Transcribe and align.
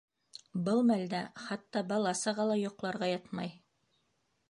-Был 0.69 0.81
мәлдә 0.91 1.19
хатта 1.43 1.85
бала-саға 1.93 2.49
ла 2.53 2.59
йоҡларға 2.65 3.15
ятмай! 3.15 3.57